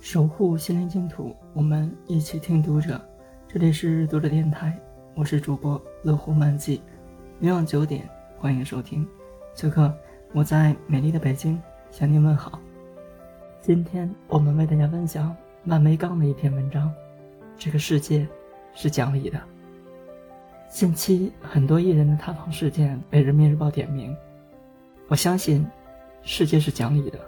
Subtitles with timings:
[0.00, 3.00] 守护心灵净土，我们一起听读者。
[3.48, 4.78] 这里是读者电台，
[5.16, 6.80] 我是主播乐活漫记。
[7.40, 8.08] 每晚九点，
[8.38, 9.06] 欢迎收听。
[9.54, 9.92] 此刻
[10.32, 12.60] 我在美丽的北京向您问好。
[13.60, 16.92] 今天我们为大家分享万梅刚的一篇文章。
[17.56, 18.26] 这个世界
[18.74, 19.40] 是讲理的。
[20.70, 24.16] 近期很多艺人的塌房事件被人民日报点名，
[25.08, 25.66] 我相信
[26.22, 27.18] 世界是讲理的。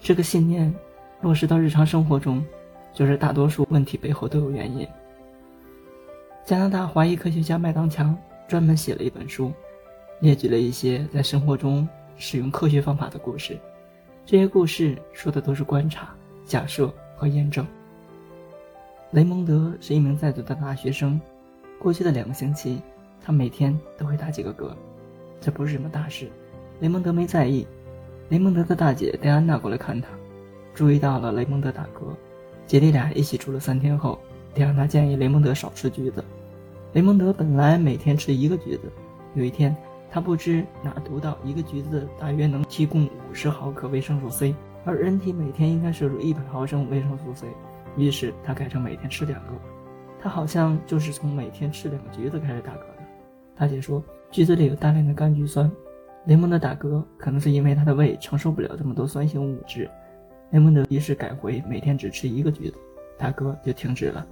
[0.00, 0.74] 这个信念。
[1.20, 2.44] 落实到日常生活中，
[2.92, 4.86] 就是大多数问题背后都有原因。
[6.44, 8.16] 加拿大华裔科学家麦当强
[8.46, 9.52] 专门写了一本书，
[10.20, 13.58] 列举了一些在生活中使用科学方法的故事。
[14.24, 17.66] 这些故事说的都是观察、假设和验证。
[19.12, 21.20] 雷蒙德是一名在读的大学生，
[21.78, 22.80] 过去的两个星期，
[23.24, 24.70] 他每天都会打几个嗝，
[25.40, 26.28] 这不是什么大事，
[26.80, 27.66] 雷蒙德没在意。
[28.28, 30.08] 雷蒙德的大姐戴安娜过来看他。
[30.76, 32.14] 注意到了雷蒙德打嗝，
[32.66, 34.18] 姐弟俩一起住了三天后，
[34.52, 36.22] 迪安娜建议雷蒙德少吃橘子。
[36.92, 38.92] 雷蒙德本来每天吃一个橘子，
[39.34, 39.74] 有一天
[40.10, 47.46] 他不知哪读到一个橘子大约能提供五十毫克维生素 C，而人体每天应该摄入一百毫升维生素 C，
[47.96, 49.52] 于是他改成每天吃两个。
[50.20, 53.02] 他好像就是从每天吃两个橘子开始打嗝的。
[53.56, 55.72] 大姐说，橘子里有大量的柑橘酸，
[56.26, 59.88] 雷蒙德打嗝可能是因为他的胃承受不了这么多酸性物质。
[60.50, 62.76] 雷蒙德于是改回每天只吃一个橘子，
[63.18, 64.26] 打嗝就停止了。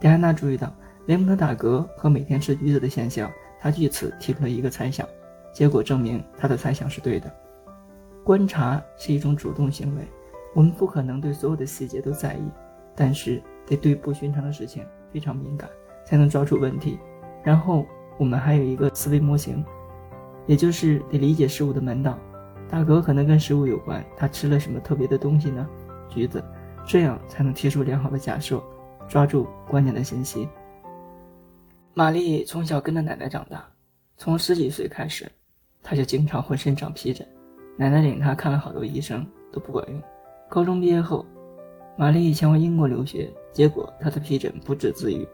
[0.00, 0.72] 戴安娜注意到
[1.06, 3.30] 雷蒙德打嗝和每天吃橘子的现象，
[3.60, 5.06] 她据此提出了一个猜想，
[5.52, 7.32] 结果证明她的猜想是对的。
[8.24, 10.02] 观察是一种主动行为，
[10.54, 12.42] 我们不可能对所有的细节都在意，
[12.94, 15.68] 但是得对不寻常的事情非常敏感，
[16.04, 16.98] 才能抓住问题。
[17.42, 17.86] 然后
[18.18, 19.64] 我们还有一个思维模型，
[20.46, 22.18] 也就是得理解事物的门道。
[22.70, 25.66] 大哥可能跟食物有关，他吃了什么特别的东西呢？
[26.08, 26.44] 橘子，
[26.86, 28.62] 这样才能提出良好的假设，
[29.08, 30.48] 抓住关键的信息。
[31.94, 33.66] 玛丽从小跟着奶奶长大，
[34.16, 35.30] 从十几岁开始，
[35.82, 37.26] 她就经常浑身长皮疹，
[37.76, 40.00] 奶奶领她看了好多医生都不管用。
[40.48, 41.24] 高中毕业后，
[41.96, 45.26] 玛丽前往英国留学，结果她的皮疹不治自愈。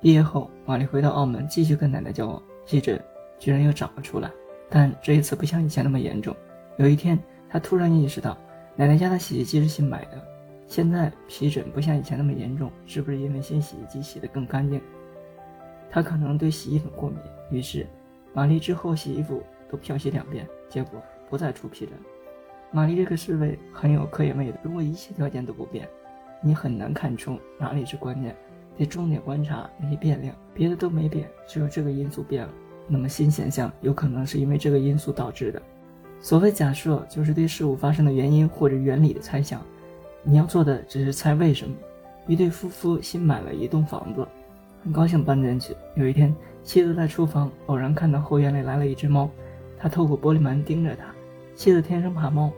[0.00, 2.98] 毕业后，玛丽回到澳门继续跟奶奶交往，皮疹
[3.38, 4.30] 居然又长了出来，
[4.70, 6.34] 但这一次不像以前那么严重。
[6.80, 8.38] 有一天，他突然意识到，
[8.74, 10.18] 奶奶家的洗衣机是新买的，
[10.66, 14.80] 现在皮疹不像以前那么严重，是不是因为新洗衣机洗得更干净？
[15.90, 17.18] 他可能对洗衣粉过敏，
[17.50, 17.86] 于是
[18.32, 21.92] 玛丽之后洗衣服都漂洗两遍，结果不再出皮疹。
[22.70, 24.58] 玛丽这个思维很有科研味的。
[24.62, 25.86] 如果一切条件都不变，
[26.42, 28.34] 你很难看出哪里是关键，
[28.78, 32.52] 得重点观察那些变量，别的都没变，只有这个因素变了，
[32.88, 35.60] 那么新现象有可能是因为这个因素导致的。
[36.20, 39.60] 所谓假设，就是对事物发生的原因或者原理的猜想。
[40.22, 41.74] 你要做的只是猜为什么。
[42.26, 44.26] 一对夫妇新买了一栋房子，
[44.84, 45.74] 很高兴搬进去。
[45.94, 49.28] 有一天，妻子在厨房偶然看到后院里来了一只猫，
[49.78, 51.06] 他透过玻璃门盯着它。
[51.56, 52.52] 妻子天生怕猫，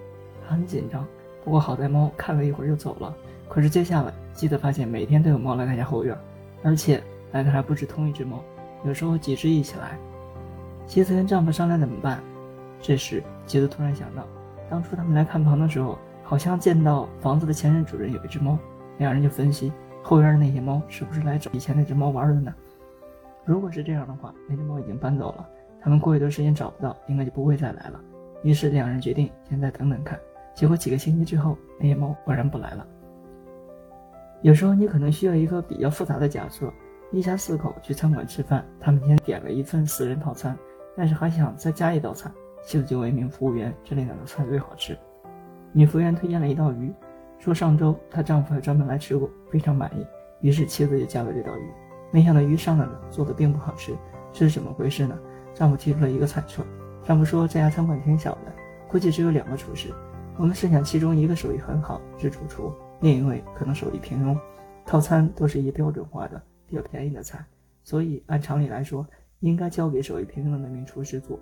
[0.47, 1.07] 她很紧张。
[1.45, 3.15] 不过好在猫看了一会儿就走了。
[3.49, 6.17] 可是接下来，妻子发现每天都有猫来他家后院，
[6.63, 8.43] 而且来的还不止同一只猫，
[8.85, 9.97] 有时候几只一起来。
[10.87, 12.21] 妻子跟丈夫商量怎么办。
[12.83, 14.27] 这时，杰子突然想到，
[14.69, 18.59] 当初他们来看房的时候，好像见到房子的前任主人有一只猫。
[18.99, 19.73] 两人就分析，
[20.03, 22.55] 后院的那些猫是不是来找以前那只猫玩的呢？
[23.45, 25.49] 如果是这样的话，那只猫已经搬走了，
[25.81, 28.01] 他们过一段时间找不到，应该就不会再来了。
[28.43, 30.19] 于是两人决定先再等等看。
[30.55, 32.87] 结果几个星期之后，那些猫果然不来了。
[34.43, 36.71] 有时候你可能需要一个比较复杂的假设：
[37.13, 40.57] 一家四口去餐馆吃饭，他们先点了一份四人套餐，
[40.97, 42.31] 但是还想再加一道菜。
[42.65, 44.97] 妻子就问一名服务员：“这里哪道菜最好吃？”
[45.73, 46.93] 女服务员推荐了一道鱼，
[47.39, 50.07] 说上周她丈夫还专门来吃过，非常满意。
[50.41, 51.71] 于是妻子就加了这道鱼。
[52.11, 53.97] 没想到鱼上来了，做的并不好吃，
[54.33, 55.19] 这是怎么回事呢？
[55.55, 56.63] 丈夫提出了一个猜测。
[57.05, 58.53] 丈夫说：“这家餐馆挺小的，
[58.89, 59.89] 估计只有两个厨师。
[60.37, 64.39] 我们设想其中一个手艺很好，是主厨，另一位可能手艺平庸。
[64.85, 67.45] 套餐都是一标准化的、比较便宜的菜，
[67.83, 69.07] 所以按常理来说，
[69.41, 71.39] 应该交给手艺平庸的那名厨师做。”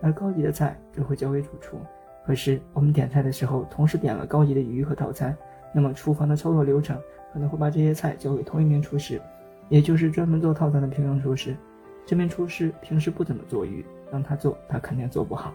[0.00, 1.78] 而高级的菜则会交给主厨。
[2.24, 5.36] 可是我们点菜的时候，同时点了高级的鱼和套餐，
[5.72, 6.98] 那么厨房的操作流程
[7.32, 9.20] 可能会把这些菜交给同一名厨师，
[9.68, 11.56] 也就是专门做套餐的平庸厨师。
[12.04, 15.52] 这名厨师平时不怎么做鱼，让他做，他肯定做不好。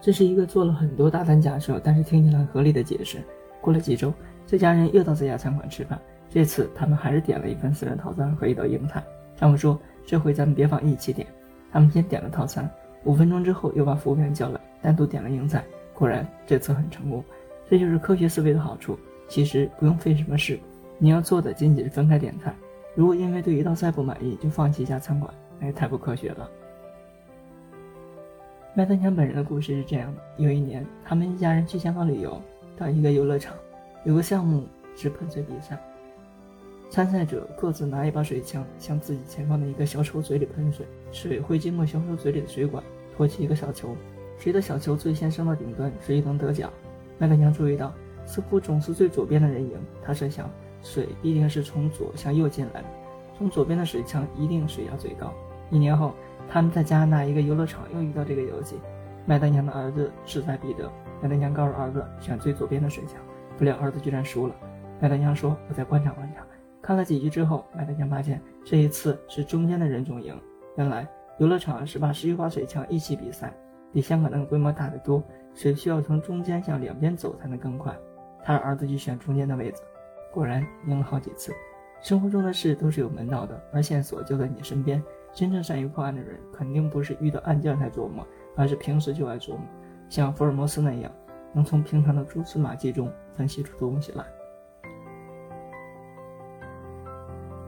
[0.00, 3.18] 这是一个做了很多大胆假设，但是听起来合理的解释。
[3.60, 4.12] 过了几周，
[4.46, 5.98] 这家人又到这家餐馆吃饭，
[6.28, 9.02] 这次他们还是点了一份私人套餐和一道硬菜。
[9.36, 11.26] 丈夫说：“这回咱们别放一起点。”
[11.72, 12.70] 他们先点了套餐。
[13.04, 15.64] 五分钟之后，又把服务员叫来，单独点了硬菜。
[15.92, 17.22] 果然，这次很成功。
[17.68, 18.98] 这就是科学思维的好处。
[19.26, 20.58] 其实不用费什么事，
[20.98, 22.54] 你要做的仅仅是分开点菜。
[22.94, 26.48] 如果因为对一道菜不满意就放弃一家餐馆，那也太不科学了。
[28.74, 32.40] 麦当强本人的故事是这样的：有一年，他们一家人去香港旅游，
[32.76, 33.54] 到一个游乐场，
[34.04, 34.64] 有个项目
[34.94, 35.78] 是喷水比赛，
[36.90, 42.82] 参赛者各自拿一把水枪向自己前方的一个小丑嘴里喷水，水会经过小丑嘴里的水管
[43.16, 43.96] 托起一个小球，
[44.38, 46.72] 谁的小球最先升到顶端，谁就能得奖。
[47.18, 47.92] 麦德娘注意到，
[48.26, 49.72] 似乎总是最左边的人赢，
[50.02, 50.48] 他设想。
[50.82, 52.86] 水必定是从左向右进来的，
[53.38, 55.32] 从左边的水枪一定水压最高。
[55.70, 56.12] 一年后，
[56.46, 58.76] 他们在加拿大一个游乐场又遇到这个游戏。
[59.24, 60.92] 麦德娘的儿子志在必得，
[61.22, 63.16] 麦德娘告诉儿子选最左边的水枪，
[63.56, 64.54] 不料儿子居然输了。
[65.00, 66.44] 麦德娘说：“我再观察观察。”
[66.84, 70.38] 看了几局之后，麦德娘发现这一次是中间的人总赢。
[70.76, 71.08] 原来
[71.38, 73.54] 游乐场是把十余把水枪一起比赛，
[73.90, 77.96] 比香港那个规模大得多，水需要从中间向两边走才能更快。
[78.42, 79.80] 他让儿子去选中间的位置。
[80.30, 81.54] 果然赢了好几次。
[82.02, 85.02] 生活中的事都是有门道的，而线索就在你身边。
[85.32, 88.26] 真正善于破案的人，肯定不是遇到案件才琢磨，
[88.56, 89.62] 而是平时就爱琢磨，
[90.10, 91.10] 像福尔摩斯那样，
[91.54, 94.22] 能从平常的蛛丝马迹中分析出东西来。